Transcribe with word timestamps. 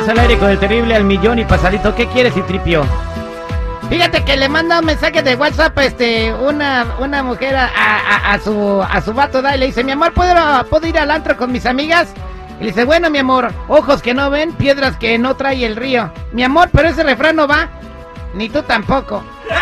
regreso 0.00 0.12
al 0.12 0.18
aire 0.18 0.38
con 0.38 0.50
el 0.50 0.58
terrible 0.58 0.94
al 0.94 1.04
millón 1.04 1.38
y 1.38 1.44
pasadito. 1.44 1.94
¿Qué 1.94 2.06
quieres, 2.06 2.32
Citripio? 2.34 2.84
Fíjate 3.88 4.24
que 4.24 4.36
le 4.36 4.48
manda 4.48 4.78
un 4.78 4.86
mensaje 4.86 5.22
de 5.22 5.34
WhatsApp 5.34 5.76
este 5.78 6.32
una, 6.32 6.86
una 7.00 7.22
mujer 7.22 7.56
a, 7.56 7.66
a, 7.66 8.32
a 8.32 8.38
su 8.38 8.80
a 8.82 9.00
su 9.00 9.12
vato 9.12 9.42
da 9.42 9.56
y 9.56 9.58
le 9.58 9.66
dice, 9.66 9.82
mi 9.82 9.92
amor, 9.92 10.12
¿puedo, 10.12 10.32
¿puedo 10.70 10.86
ir 10.86 10.96
al 10.98 11.10
antro 11.10 11.36
con 11.36 11.50
mis 11.50 11.66
amigas? 11.66 12.08
Y 12.60 12.64
le 12.64 12.70
dice, 12.70 12.84
bueno, 12.84 13.10
mi 13.10 13.18
amor, 13.18 13.52
ojos 13.68 14.00
que 14.00 14.14
no 14.14 14.30
ven, 14.30 14.52
piedras 14.52 14.96
que 14.96 15.18
no 15.18 15.34
trae 15.34 15.64
el 15.66 15.76
río. 15.76 16.12
Mi 16.32 16.44
amor, 16.44 16.68
pero 16.72 16.88
ese 16.88 17.02
refrán 17.02 17.36
no 17.36 17.48
va. 17.48 17.68
Ni 18.34 18.48
tú 18.48 18.62
tampoco. 18.62 19.22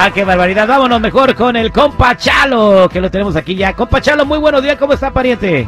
Ah, 0.00 0.12
qué 0.14 0.22
barbaridad. 0.24 0.68
Vámonos 0.68 1.00
mejor 1.00 1.34
con 1.34 1.56
el 1.56 1.72
compa 1.72 2.16
Chalo, 2.16 2.88
que 2.88 3.00
lo 3.00 3.10
tenemos 3.10 3.34
aquí 3.34 3.56
ya. 3.56 3.74
Compa 3.74 4.00
Chalo, 4.00 4.24
muy 4.24 4.38
buenos 4.38 4.62
días. 4.62 4.76
¿Cómo 4.76 4.92
está, 4.92 5.10
pariente? 5.10 5.66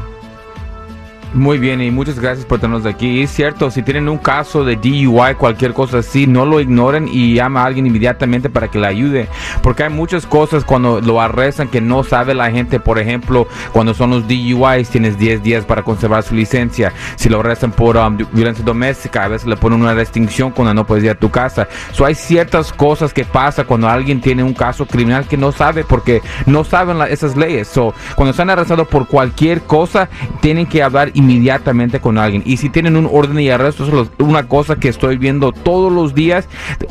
Muy 1.32 1.58
bien 1.58 1.80
y 1.80 1.92
muchas 1.92 2.18
gracias 2.18 2.44
por 2.44 2.58
tenernos 2.58 2.86
aquí. 2.86 3.22
Es 3.22 3.30
cierto, 3.30 3.70
si 3.70 3.82
tienen 3.84 4.08
un 4.08 4.18
caso 4.18 4.64
de 4.64 4.74
DUI, 4.74 5.36
cualquier 5.38 5.72
cosa 5.74 5.98
así, 5.98 6.26
no 6.26 6.44
lo 6.44 6.58
ignoren 6.60 7.06
y 7.06 7.34
llama 7.34 7.62
a 7.62 7.66
alguien 7.66 7.86
inmediatamente 7.86 8.50
para 8.50 8.66
que 8.66 8.80
le 8.80 8.88
ayude. 8.88 9.28
Porque 9.62 9.84
hay 9.84 9.90
muchas 9.90 10.26
cosas 10.26 10.64
cuando 10.64 11.00
lo 11.00 11.20
arrestan 11.20 11.68
que 11.68 11.80
no 11.80 12.02
sabe 12.02 12.34
la 12.34 12.50
gente. 12.50 12.80
Por 12.80 12.98
ejemplo, 12.98 13.46
cuando 13.72 13.94
son 13.94 14.10
los 14.10 14.26
DUIs, 14.26 14.88
tienes 14.90 15.18
10 15.18 15.40
días 15.44 15.64
para 15.64 15.84
conservar 15.84 16.24
su 16.24 16.34
licencia. 16.34 16.92
Si 17.14 17.28
lo 17.28 17.38
arrestan 17.38 17.70
por 17.70 17.96
um, 17.96 18.16
violencia 18.32 18.64
doméstica, 18.64 19.22
a 19.24 19.28
veces 19.28 19.46
le 19.46 19.56
ponen 19.56 19.80
una 19.82 19.94
restricción 19.94 20.50
cuando 20.50 20.74
no 20.74 20.84
puedes 20.84 21.04
ir 21.04 21.10
a 21.10 21.14
tu 21.14 21.30
casa. 21.30 21.68
So, 21.92 22.04
hay 22.06 22.16
ciertas 22.16 22.72
cosas 22.72 23.14
que 23.14 23.24
pasa 23.24 23.62
cuando 23.62 23.88
alguien 23.88 24.20
tiene 24.20 24.42
un 24.42 24.52
caso 24.52 24.84
criminal 24.84 25.28
que 25.28 25.36
no 25.36 25.52
sabe 25.52 25.84
porque 25.84 26.22
no 26.46 26.64
saben 26.64 26.98
la- 26.98 27.08
esas 27.08 27.36
leyes. 27.36 27.68
So, 27.68 27.94
cuando 28.16 28.32
están 28.32 28.50
arrestados 28.50 28.88
por 28.88 29.06
cualquier 29.06 29.60
cosa, 29.62 30.08
tienen 30.40 30.66
que 30.66 30.82
hablar 30.82 31.12
inmediatamente 31.20 32.00
con 32.00 32.18
alguien. 32.18 32.42
Y 32.44 32.56
si 32.56 32.68
tienen 32.70 32.96
un 32.96 33.08
orden 33.10 33.36
de 33.36 33.52
arresto, 33.52 33.84
eso 33.84 34.02
es 34.02 34.08
una 34.18 34.48
cosa 34.48 34.76
que 34.76 34.88
estoy 34.88 35.16
viendo 35.16 35.52
todos 35.52 35.92
los 35.92 36.14
días. 36.14 36.48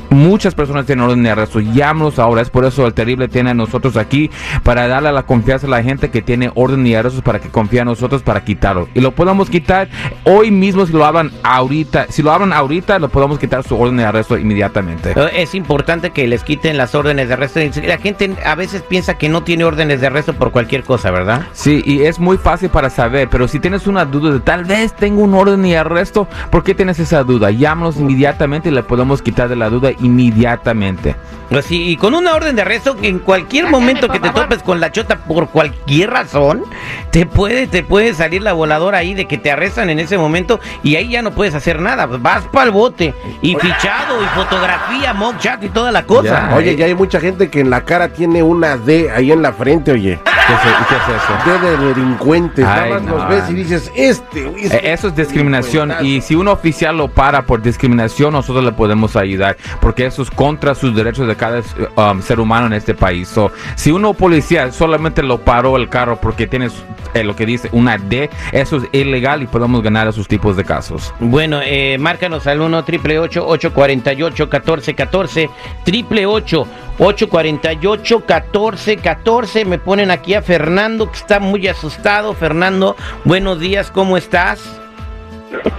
Muchas 0.09 0.55
personas 0.55 0.85
tienen 0.85 1.05
orden 1.05 1.23
de 1.23 1.31
arresto. 1.31 1.59
Llámanos 1.59 2.19
ahora. 2.19 2.41
Es 2.41 2.50
por 2.50 2.66
eso 2.66 2.85
el 2.85 2.94
terrible 2.94 3.27
tiene 3.27 3.50
a 3.52 3.53
nosotros 3.53 3.97
aquí 3.97 4.30
para 4.63 4.88
darle 4.88 5.11
la 5.11 5.23
confianza 5.23 5.67
a 5.67 5.69
la 5.69 5.83
gente 5.83 6.09
que 6.09 6.22
tiene 6.22 6.52
orden 6.55 6.83
de 6.83 6.95
arrestos 6.97 7.22
para 7.22 7.39
que 7.39 7.50
confíe 7.50 7.80
en 7.80 7.85
nosotros 7.85 8.23
para 8.23 8.44
quitarlo. 8.44 8.88
Y 8.94 9.02
lo 9.02 9.11
podemos 9.11 9.50
quitar 9.50 9.89
hoy 10.23 10.52
mismo 10.52 10.85
si 10.85 10.94
lo 10.94 11.05
hablan 11.05 11.31
ahorita. 11.44 12.07
Si 12.09 12.22
lo 12.22 12.31
hablan 12.31 12.53
ahorita, 12.53 13.00
lo 13.00 13.09
podemos 13.09 13.39
quitar 13.39 13.63
su 13.63 13.80
orden 13.80 13.97
de 13.97 14.05
arresto 14.05 14.38
inmediatamente. 14.38 15.13
Eh, 15.16 15.41
Es 15.41 15.55
importante 15.55 16.11
que 16.11 16.27
les 16.27 16.44
quiten 16.44 16.77
las 16.77 16.95
órdenes 16.95 17.27
de 17.27 17.33
arresto. 17.33 17.59
La 17.85 17.97
gente 17.97 18.35
a 18.45 18.55
veces 18.55 18.81
piensa 18.83 19.17
que 19.17 19.30
no 19.30 19.44
tiene 19.44 19.63
órdenes 19.63 20.02
de 20.02 20.07
arresto 20.07 20.33
por 20.33 20.52
cualquier 20.52 20.83
cosa, 20.83 21.11
¿verdad? 21.11 21.47
Sí, 21.53 21.81
y 21.85 22.03
es 22.03 22.19
muy 22.19 22.38
fácil 22.38 22.69
para 22.69 22.89
saber, 22.89 23.30
pero 23.30 23.47
si 23.47 23.59
tienes 23.59 23.88
una 23.88 24.05
duda 24.05 24.19
de 24.20 24.39
tal 24.39 24.66
vez 24.66 24.94
tengo 24.94 25.23
un 25.23 25.34
orden 25.34 25.64
de 25.64 25.78
arresto, 25.78 26.28
¿por 26.50 26.64
qué 26.64 26.75
tienes 26.75 27.00
esa 27.00 27.23
duda? 27.23 27.52
Llámanos 27.52 27.98
inmediatamente 27.98 28.70
y 28.70 28.72
le 28.72 28.84
podemos 28.84 29.22
quitar 29.22 29.50
de 29.50 29.56
la 29.56 29.70
duda 29.70 29.91
inmediatamente. 30.00 31.16
Pues 31.50 31.66
sí, 31.66 31.90
y 31.90 31.97
con 31.97 32.13
una 32.13 32.35
orden 32.35 32.56
de 32.56 32.62
arresto, 32.62 32.96
en 33.02 33.18
cualquier 33.18 33.69
momento 33.69 34.08
que 34.08 34.19
te 34.19 34.29
topes 34.29 34.62
con 34.62 34.79
la 34.79 34.91
chota 34.91 35.18
por 35.18 35.50
cualquier 35.50 36.12
razón, 36.12 36.63
te 37.09 37.25
puede, 37.25 37.66
te 37.66 37.81
puede 37.81 38.13
salir 38.13 38.44
la 38.44 38.53
voladora 38.53 39.00
ahí 39.00 39.16
de 39.16 39.25
que 39.25 39.40
te 39.40 39.50
arrestan 39.50 39.90
en 39.90 39.97
ese 39.97 40.19
momento 40.19 40.59
y 40.84 40.96
ahí 40.96 41.09
ya 41.09 41.24
no 41.24 41.31
puedes 41.31 41.56
hacer 41.56 41.81
nada. 41.81 42.06
Vas 42.06 42.44
para 42.52 42.66
el 42.66 42.72
bote 42.72 43.16
y 43.41 43.56
fichado 43.56 44.22
y 44.22 44.25
fotografía, 44.35 45.13
mugshot 45.16 45.63
y 45.63 45.69
toda 45.69 45.91
la 45.91 46.03
cosa. 46.03 46.50
Ya. 46.50 46.56
Oye, 46.56 46.75
ya 46.75 46.85
hay 46.85 46.94
mucha 46.94 47.19
gente 47.19 47.50
que 47.50 47.62
en 47.62 47.72
la 47.72 47.84
cara 47.84 48.09
tiene 48.09 48.44
una 48.44 48.78
D 48.78 49.09
ahí 49.09 49.31
en 49.31 49.41
la 49.41 49.52
frente, 49.52 49.91
oye. 49.91 50.19
¿Qué 50.24 50.53
es, 50.53 50.59
qué 50.62 50.96
es 50.96 51.22
eso? 51.22 51.34
D 51.46 51.68
de 51.68 51.94
delincuentes. 51.94 52.66
Nada 52.66 52.84
Ay, 52.84 52.91
más 52.91 53.02
no. 53.03 53.18
los 53.18 53.29
ves 53.29 53.50
y 53.50 53.53
dices, 53.53 53.91
este, 54.09 54.46
Eh, 54.46 54.94
Eso 54.94 55.08
es 55.08 55.16
discriminación 55.16 55.94
y 56.02 56.22
si 56.22 56.36
un 56.36 56.47
oficial 56.47 56.97
lo 56.97 57.08
para 57.08 57.44
por 57.44 57.62
discriminación, 57.62 58.34
nosotros 58.34 58.64
le 58.64 58.72
podemos 58.72 59.16
ayudar 59.16 59.58
porque 59.80 60.06
eso 60.06 60.22
es 60.22 60.30
contra 60.31 60.75
sus 60.75 60.96
derechos 60.96 61.28
de 61.28 61.36
cada 61.36 61.62
um, 61.96 62.22
ser 62.22 62.40
humano 62.40 62.68
en 62.68 62.74
este 62.74 62.94
país. 62.94 63.28
So, 63.28 63.52
si 63.75 63.92
uno 63.92 64.14
policía 64.14 64.72
solamente 64.72 65.24
lo 65.24 65.40
paró 65.40 65.78
el 65.78 65.90
carro 65.90 66.18
porque 66.20 66.47
tienes 66.47 66.74
eh, 67.14 67.24
lo 67.24 67.36
que 67.36 67.46
dice 67.46 67.70
una 67.72 67.97
D, 67.97 68.30
eso 68.52 68.78
es 68.78 68.84
ilegal 68.92 69.44
y 69.44 69.47
podemos 69.47 69.81
ganar 69.81 70.08
esos 70.08 70.28
tipos 70.28 70.56
de 70.58 70.64
casos. 70.64 71.14
Bueno, 71.20 71.59
eh, 71.64 71.97
márcanos 72.00 72.47
al 72.47 72.62
1 72.62 72.84
triple 72.84 73.20
848 73.20 74.44
1414 74.44 75.50
triple 75.84 76.25
848 76.25 78.24
1414 78.28 79.66
Me 79.66 79.78
ponen 79.78 80.12
aquí 80.12 80.34
a 80.34 80.42
Fernando 80.42 81.09
que 81.12 81.18
está 81.18 81.40
muy 81.40 81.68
asustado. 81.68 82.34
Fernando, 82.34 82.96
buenos 83.26 83.59
días, 83.59 83.91
¿cómo 83.91 84.18
estás? 84.18 84.80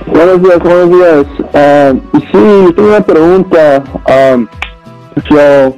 Buenos 0.07 0.43
días, 0.43 0.59
buenos 0.59 0.91
días. 0.91 1.27
Ah, 1.55 1.93
sí, 2.13 2.75
tengo 2.75 2.89
una 2.89 3.01
pregunta. 3.01 3.85
Ah, 4.07 4.37
yo, 5.31 5.77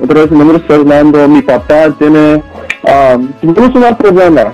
otra 0.00 0.20
vez 0.20 0.30
mi 0.30 0.38
nombre 0.38 0.58
es 0.58 0.64
Fernando, 0.64 1.28
mi 1.28 1.42
papá 1.42 1.90
tiene, 1.98 2.42
ah, 2.86 3.18
tenemos 3.40 3.74
un 3.74 3.96
problema. 3.96 4.52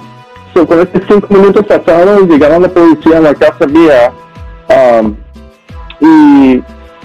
Estos 0.57 1.03
cinco 1.07 1.27
minutos 1.35 1.67
pasados 1.67 2.23
llegaron 2.29 2.63
la 2.63 2.69
policía 2.69 3.19
a 3.19 3.21
la 3.21 3.35
casa 3.35 3.67
mía 3.67 4.11
ah, 4.71 5.03
y 6.01 6.63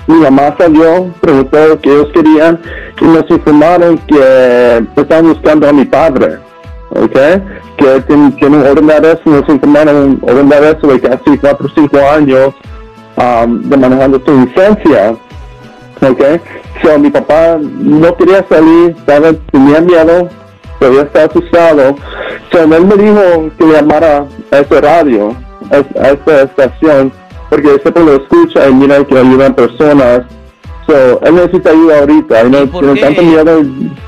mi 0.07 0.19
mamá 0.21 0.55
salió, 0.57 1.13
preguntó 1.19 1.67
lo 1.67 1.81
que 1.81 1.89
ellos 1.89 2.07
querían 2.13 2.59
y 3.01 3.05
nos 3.05 3.29
informaron 3.29 3.97
que 4.07 4.85
estaban 4.95 5.33
buscando 5.33 5.67
a 5.67 5.73
mi 5.73 5.83
padre. 5.83 6.39
¿ok? 6.91 7.17
Que 7.77 8.01
tiene, 8.07 8.31
tiene 8.31 8.57
un 8.57 8.65
orden 8.65 8.87
de 8.87 8.93
arresto, 8.93 9.29
nos 9.29 9.49
informaron 9.49 9.95
un 9.95 10.19
orden 10.29 10.49
de 10.49 10.55
arresto 10.55 10.87
de 10.87 10.99
casi 11.01 11.37
4 11.37 11.65
o 11.65 11.69
5 11.69 11.97
años 12.09 12.53
um, 13.17 13.61
de 13.69 13.77
manejando 13.77 14.21
su 14.25 14.33
licencia, 14.33 15.15
¿ok? 16.01 16.41
So, 16.83 16.97
mi 16.99 17.09
papá 17.09 17.57
no 17.59 18.15
quería 18.15 18.45
salir, 18.47 18.95
estaba, 18.97 19.33
tenía 19.51 19.81
miedo, 19.81 20.29
todavía 20.79 21.01
estaba 21.03 21.25
asustado. 21.25 21.95
So, 22.51 22.63
él 22.63 22.85
me 22.85 22.95
dijo 22.95 23.49
que 23.57 23.65
llamara 23.65 24.25
a 24.51 24.57
ese 24.57 24.81
radio, 24.81 25.35
a, 25.71 26.07
esta 26.09 26.41
estación, 26.43 27.11
porque 27.49 27.79
siempre 27.81 28.03
lo 28.03 28.15
escucha 28.15 28.67
y 28.67 28.73
mira 28.73 29.03
que 29.05 29.17
ayudan 29.17 29.53
personas. 29.55 30.21
So, 30.85 31.21
él 31.21 31.35
necesita 31.35 31.69
ayuda 31.69 31.99
ahorita, 31.99 32.43
y 32.43 32.49
no 32.49 32.63
¿Y 32.63 32.67
por 32.67 32.93
qué? 32.93 33.01
tanto 33.01 33.21
miedo. 33.21 33.61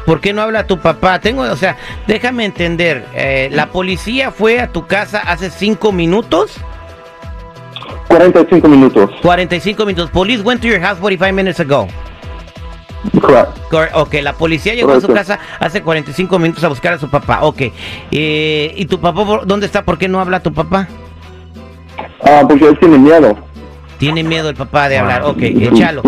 ¿Por 0.05 0.19
qué 0.19 0.33
no 0.33 0.41
habla 0.41 0.67
tu 0.67 0.77
papá? 0.79 1.19
Tengo, 1.19 1.43
o 1.43 1.55
sea, 1.55 1.77
déjame 2.07 2.43
entender. 2.45 3.05
eh, 3.13 3.49
¿La 3.53 3.67
policía 3.67 4.31
fue 4.31 4.59
a 4.59 4.67
tu 4.67 4.87
casa 4.87 5.19
hace 5.19 5.49
cinco 5.49 5.91
minutos? 5.93 6.57
45 8.09 8.67
minutos. 8.67 9.09
45 9.21 9.85
minutos. 9.85 10.09
Police 10.11 10.43
went 10.43 10.61
to 10.61 10.67
your 10.67 10.79
house 10.81 10.99
45 10.99 11.33
minutes 11.33 11.59
ago. 11.59 11.87
Correct. 13.21 13.57
Cor- 13.69 13.89
Ok, 13.95 14.13
la 14.21 14.33
policía 14.33 14.73
llegó 14.73 14.91
a 14.93 15.01
su 15.01 15.07
Correcto. 15.07 15.33
casa 15.33 15.39
hace 15.59 15.81
45 15.81 16.39
minutos 16.39 16.63
a 16.63 16.67
buscar 16.69 16.93
a 16.93 16.99
su 16.99 17.09
papá. 17.09 17.39
Ok. 17.41 17.61
Eh, 18.11 18.73
¿Y 18.75 18.85
tu 18.85 18.99
papá 18.99 19.41
dónde 19.45 19.65
está? 19.65 19.83
¿Por 19.83 19.97
qué 19.97 20.07
no 20.07 20.19
habla 20.19 20.41
tu 20.41 20.53
papá? 20.53 20.87
Ah, 22.23 22.43
porque 22.47 22.67
él 22.67 22.79
tiene 22.79 22.97
miedo. 22.97 23.37
Tiene 24.03 24.23
miedo 24.23 24.49
el 24.49 24.55
papá 24.55 24.89
de 24.89 24.97
hablar. 24.97 25.23
Ok, 25.23 25.41
échalo. 25.41 26.01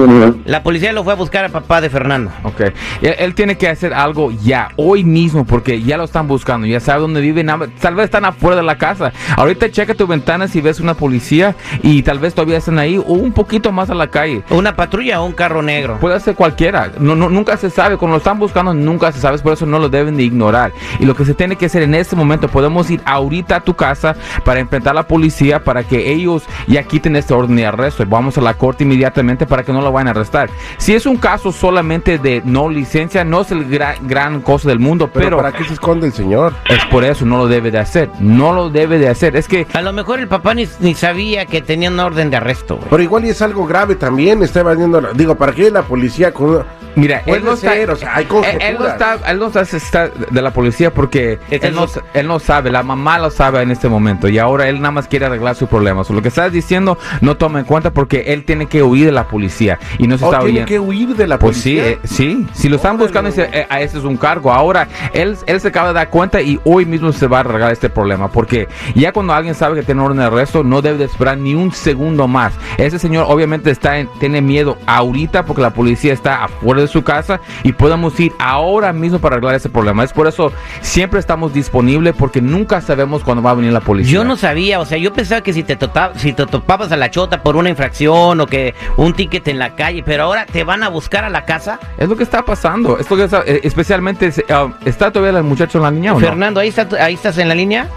La 0.46 0.64
policía 0.64 0.92
lo 0.92 1.04
fue 1.04 1.14
a 1.14 1.16
buscar 1.16 1.46
al 1.46 1.52
papá 1.52 1.80
de 1.82 1.90
Fernando. 1.90 2.32
Ok. 2.44 2.62
Él, 3.02 3.16
él 3.20 3.36
tiene 3.36 3.58
que 3.58 3.70
hacer 3.70 3.94
algo 3.94 4.32
ya, 4.44 4.70
hoy 4.76 5.04
mismo, 5.04 5.46
porque 5.46 5.82
ya 5.82 5.96
lo 5.98 6.04
están 6.04 6.28
buscando. 6.28 6.68
Ya 6.68 6.80
sabe 6.80 7.00
dónde 7.02 7.22
vive. 7.22 7.44
nada- 7.44 7.68
Tal 7.80 7.96
vez 7.96 8.06
están 8.06 8.26
afuera 8.26 8.58
de 8.58 8.64
la 8.64 8.78
casa. 8.78 9.14
Ahorita 9.38 9.70
checa 9.72 9.94
tu 9.94 10.08
ventana 10.08 10.48
si 10.48 10.60
ves 10.62 10.80
una 10.80 10.94
policía 10.96 11.56
y 11.84 12.02
tal 12.04 12.20
vez 12.20 12.34
todavía 12.34 12.58
están 12.58 12.80
ahí 12.80 12.98
o 12.98 13.14
un 13.14 13.32
poquito 13.32 13.72
más 13.72 13.90
a 13.90 13.96
la 13.96 14.08
calle. 14.08 14.44
¿Una 14.50 14.76
patrulla 14.76 15.22
o 15.22 15.26
un 15.26 15.32
carro 15.34 15.62
negro? 15.62 15.98
Puede 16.02 16.20
ser 16.20 16.36
cualquiera. 16.36 16.92
No, 17.00 17.16
no, 17.16 17.30
nunca 17.30 17.56
se 17.56 17.70
sabe. 17.70 17.96
Cuando 17.98 18.16
lo 18.16 18.18
están 18.18 18.40
buscando, 18.40 18.74
nunca 18.74 19.12
se 19.14 19.20
sabe. 19.22 19.38
Por 19.40 19.54
eso 19.54 19.66
no 19.66 19.80
lo 19.80 19.88
deben 19.90 20.18
de 20.18 20.24
ignorar. 20.24 20.72
Y 21.00 21.06
lo 21.06 21.16
que 21.16 21.24
se 21.26 21.34
tiene 21.34 21.56
que 21.56 21.68
hacer 21.68 21.84
en 21.84 21.96
este 21.96 22.16
momento, 22.16 22.48
podemos 22.50 22.90
ir 22.92 23.00
ahorita 23.06 23.56
a 23.58 23.60
tu 23.62 23.74
casa 23.74 24.16
para 24.44 24.60
enfrentar 24.60 24.92
a 24.92 24.96
la 24.96 25.08
policía 25.08 25.64
para 25.64 25.84
que 25.84 26.12
ellos 26.12 26.44
ya 26.68 26.84
quiten 26.84 27.16
este 27.16 27.34
orden 27.34 27.56
de 27.56 27.66
arresto. 27.66 27.85
Y 27.88 28.06
vamos 28.06 28.38
a 28.38 28.42
la 28.42 28.54
corte 28.56 28.84
inmediatamente 28.84 29.46
para 29.46 29.64
que 29.64 29.72
no 29.74 29.82
lo 29.82 29.92
vayan 29.92 30.08
a 30.10 30.12
arrestar. 30.12 30.50
Si 30.78 30.94
es 30.94 31.06
un 31.06 31.18
caso 31.18 31.52
solamente 31.52 32.18
de 32.18 32.42
no 32.46 32.70
licencia, 32.70 33.24
no 33.24 33.42
es 33.42 33.52
el 33.52 33.68
gra- 33.70 33.98
gran 34.02 34.42
cosa 34.42 34.70
del 34.70 34.80
mundo, 34.80 35.10
Pero, 35.14 35.26
pero, 35.26 35.38
¿para 35.38 35.52
qué 35.52 35.64
se 35.64 35.74
esconde 35.74 36.08
el 36.08 36.14
señor? 36.14 36.54
es 36.70 36.84
por 36.86 37.04
eso 37.04 37.26
no 37.26 37.38
lo 37.38 37.48
debe 37.48 37.72
de 37.72 37.80
hacer. 37.80 38.10
No 38.20 38.54
lo 38.54 38.70
debe 38.70 38.98
de 38.98 39.10
hacer. 39.10 39.36
Es 39.36 39.48
que 39.48 39.68
A 39.74 39.82
lo 39.82 39.94
mejor 39.94 40.20
el 40.20 40.28
papá 40.28 40.54
ni, 40.54 40.68
ni 40.80 40.94
sabía 40.96 41.46
que 41.46 41.62
tenía 41.62 41.90
una 41.90 42.06
orden 42.06 42.30
de 42.30 42.38
arresto. 42.38 42.76
güey. 42.78 42.88
Pero 42.90 43.04
igual 43.04 43.26
y 43.26 43.30
es 43.30 43.42
algo 43.42 43.66
grave 43.66 43.96
también, 43.96 44.42
está 44.44 44.62
evadiendo, 44.62 45.02
la- 45.02 45.14
digo, 45.14 45.36
¿para 45.36 45.52
qué 45.54 45.70
la 45.72 45.84
policía 45.84 46.32
con... 46.34 46.64
Mira, 46.96 47.22
él 47.26 47.44
no 47.44 47.52
está, 47.52 47.74
ser, 47.74 47.92
o 47.92 47.96
sea, 47.98 48.16
hay 48.16 48.24
él, 48.26 48.62
él 48.62 48.78
no 48.80 48.88
está, 48.88 49.18
él 49.30 49.38
no 49.38 49.48
está, 49.48 49.62
está 49.64 50.08
de 50.08 50.42
la 50.42 50.52
policía 50.54 50.94
porque 50.94 51.40
él 51.50 51.76
no, 51.76 51.88
él 52.14 52.26
no 52.26 52.40
sabe, 52.40 52.72
la 52.72 52.84
mamá 52.84 53.20
lo 53.20 53.30
sabe 53.32 53.62
en 53.62 53.72
este 53.72 53.90
momento 53.90 54.30
y 54.30 54.40
ahora 54.40 54.70
él 54.70 54.78
nada 54.80 54.92
más 54.92 55.08
quiere 55.10 55.26
arreglar 55.26 55.56
su 55.56 55.68
problema. 55.68 56.06
So, 56.06 56.14
lo 56.14 56.22
que 56.22 56.30
estás 56.30 56.54
diciendo 56.54 56.98
no 57.20 57.36
toma 57.36 57.60
en 57.60 57.66
cuenta 57.66 57.75
cuenta 57.76 57.92
porque 57.94 58.24
él 58.34 58.44
tiene 58.46 58.66
que 58.68 58.82
huir 58.84 59.06
de 59.06 59.12
la 59.12 59.28
policía 59.28 59.80
y 59.98 60.08
no 60.08 60.18
se 60.18 60.26
O 60.26 60.28
está 60.32 60.42
Oh, 60.42 60.46
tiene 60.46 60.66
que 60.66 60.80
huir 60.80 61.16
de 61.16 61.28
la 61.28 61.40
Pues 61.40 61.58
sí, 61.58 61.76
policía. 61.76 61.92
eh, 61.92 62.00
sí. 62.04 62.46
Si 62.54 62.70
lo 62.70 62.76
están 62.78 62.92
Órale. 62.96 63.04
buscando, 63.06 63.30
dice, 63.30 63.50
eh, 63.52 63.66
a 63.70 63.82
ese 63.82 63.98
es 63.98 64.04
un 64.04 64.18
cargo. 64.18 64.52
Ahora, 64.52 64.88
él, 65.14 65.38
él 65.46 65.62
se 65.62 65.68
acaba 65.70 65.90
de 65.90 65.94
dar 65.94 66.10
cuenta 66.10 66.42
y 66.42 66.60
hoy 66.64 66.86
mismo 66.86 67.12
se 67.12 67.28
va 67.28 67.38
a 67.38 67.40
arreglar 67.42 67.72
este 67.72 67.90
problema. 67.90 68.30
Porque 68.32 68.68
ya 68.96 69.12
cuando 69.12 69.34
alguien 69.34 69.56
sabe 69.56 69.76
que 69.76 69.84
tiene 69.84 70.02
orden 70.02 70.18
de 70.18 70.26
arresto, 70.26 70.64
no 70.64 70.82
debe 70.82 70.98
de 71.00 71.06
esperar 71.06 71.38
ni 71.38 71.54
un 71.56 71.72
segundo 71.72 72.28
más. 72.28 72.54
Ese 72.78 73.00
señor 73.00 73.26
obviamente 73.30 73.72
está 73.72 73.98
en- 74.00 74.10
tiene 74.20 74.42
miedo 74.42 74.78
ahorita 74.86 75.46
porque 75.46 75.62
la 75.62 75.72
policía 75.72 76.14
está 76.14 76.44
afuera 76.44 76.82
de 76.82 76.88
su 76.88 77.04
casa 77.04 77.40
y 77.64 77.72
podemos 77.74 78.20
ir 78.20 78.32
ahora 78.40 78.94
mismo 78.94 79.20
para 79.20 79.36
arreglar 79.36 79.56
ese 79.56 79.70
problema. 79.70 80.04
Es 80.04 80.14
por 80.14 80.28
eso 80.28 80.52
siempre 80.82 81.20
estamos 81.20 81.54
disponibles 81.54 82.14
porque 82.18 82.42
nunca 82.42 82.82
sabemos 82.82 83.24
cuándo 83.24 83.42
va 83.44 83.52
a 83.52 83.56
venir 83.56 83.72
la 83.74 83.80
policía. 83.82 84.14
Yo 84.14 84.24
no 84.24 84.36
sabía, 84.38 84.80
o 84.80 84.86
sea, 84.86 84.98
yo 84.98 85.14
pensaba 85.14 85.42
que 85.42 85.54
si 85.54 85.64
te, 85.64 85.76
tota- 85.76 86.12
si 86.16 86.34
te 86.34 86.46
topabas 86.46 86.92
a 86.92 86.98
la 86.98 87.10
chota 87.12 87.42
por 87.44 87.55
una 87.56 87.70
infracción 87.70 88.40
o 88.42 88.46
que 88.48 88.74
un 88.98 89.14
ticket 89.14 89.48
en 89.48 89.60
la 89.60 89.76
calle, 89.76 90.04
pero 90.06 90.24
ahora 90.24 90.46
te 90.46 90.64
van 90.64 90.84
a 90.84 90.90
buscar 90.90 91.24
a 91.24 91.30
la 91.30 91.46
casa. 91.46 91.80
Es 91.98 92.08
lo 92.10 92.16
que 92.16 92.24
está 92.24 92.44
pasando. 92.44 92.98
Es 93.00 93.10
lo 93.10 93.18
que 93.18 93.24
está- 93.24 93.44
eh, 93.46 93.62
especialmente, 93.64 94.32
ah, 94.50 94.68
¿está 94.86 95.12
todavía 95.12 95.38
el 95.40 95.44
muchacho 95.46 95.78
en 95.78 95.84
la 95.84 95.92
niña 95.92 96.14
o 96.14 96.20
no? 96.20 96.26
Fernando, 96.26 96.60
ahí, 96.60 96.68
está, 96.70 96.88
ahí 97.04 97.14
estás 97.16 97.38
en 97.38 97.48
la 97.50 97.56
línea. 97.56 97.88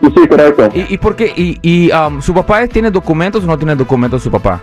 Sí, 0.00 0.28
correcto. 0.28 0.68
¿Y, 0.74 0.94
y 0.94 0.98
por 0.98 1.16
qué? 1.16 1.32
¿Y, 1.34 1.58
y, 1.62 1.90
um, 1.92 2.20
su 2.20 2.34
papá 2.34 2.66
tiene 2.66 2.90
documentos 2.90 3.42
o 3.42 3.46
no 3.46 3.56
tiene 3.56 3.74
documentos 3.74 4.22
su 4.22 4.30
papá? 4.30 4.60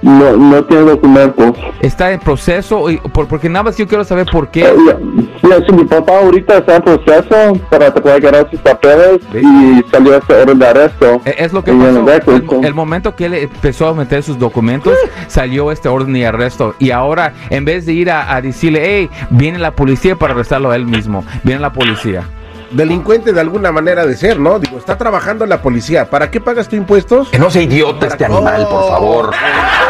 No, 0.00 0.36
no 0.36 0.64
tiene 0.64 0.84
documentos. 0.84 1.56
¿Está 1.82 2.12
en 2.12 2.20
proceso? 2.20 2.88
Y 2.88 2.96
por, 2.98 3.26
porque 3.26 3.48
nada 3.48 3.64
más 3.64 3.76
yo 3.76 3.86
quiero 3.86 4.04
saber 4.04 4.26
por 4.30 4.44
Eh, 4.44 4.48
qué. 4.52 4.60
ya, 4.62 4.96
sí, 5.66 5.72
mi 5.72 5.84
papá 5.84 6.18
ahorita 6.20 6.58
está 6.58 6.76
en 6.76 6.82
proceso 6.82 7.52
para 7.70 7.92
tratar 7.92 8.14
de 8.14 8.20
ganar 8.20 8.50
sus 8.50 8.60
papeles 8.60 9.20
y 9.34 9.82
salió 9.90 10.16
este 10.16 10.34
orden 10.34 10.58
de 10.58 10.66
arresto. 10.66 11.20
Eh, 11.24 11.34
Es 11.38 11.52
lo 11.52 11.62
que 11.64 11.72
pasó. 11.72 12.32
el 12.32 12.44
El, 12.60 12.64
el 12.66 12.74
momento 12.74 13.14
que 13.16 13.26
él 13.26 13.34
empezó 13.34 13.88
a 13.88 13.94
meter 13.94 14.22
sus 14.22 14.38
documentos, 14.38 14.94
salió 15.28 15.70
este 15.72 15.88
orden 15.88 16.12
de 16.12 16.26
arresto. 16.26 16.74
Y 16.78 16.90
ahora, 16.90 17.32
en 17.50 17.64
vez 17.64 17.86
de 17.86 17.92
ir 17.92 18.10
a, 18.10 18.34
a 18.34 18.40
decirle, 18.40 18.82
hey, 18.84 19.10
viene 19.30 19.58
la 19.58 19.72
policía 19.72 20.16
para 20.16 20.34
arrestarlo 20.34 20.70
a 20.70 20.76
él 20.76 20.86
mismo, 20.86 21.24
viene 21.42 21.60
la 21.60 21.72
policía. 21.72 22.24
Delincuente 22.70 23.32
de 23.32 23.40
alguna 23.40 23.72
manera 23.72 24.04
de 24.04 24.14
ser, 24.14 24.38
¿no? 24.38 24.58
Digo, 24.58 24.76
está 24.76 24.98
trabajando 24.98 25.46
la 25.46 25.62
policía. 25.62 26.10
¿Para 26.10 26.30
qué 26.30 26.38
pagas 26.38 26.68
tu 26.68 26.76
impuestos? 26.76 27.30
Que 27.30 27.38
no 27.38 27.50
sea 27.50 27.62
idiota 27.62 28.06
este 28.08 28.26
animal, 28.26 28.66
por 28.68 28.88
favor. 28.90 29.30